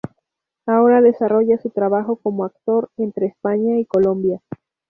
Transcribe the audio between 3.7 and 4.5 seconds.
y Colombia.